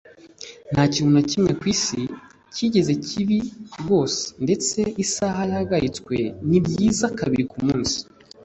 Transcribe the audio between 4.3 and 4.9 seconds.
ndetse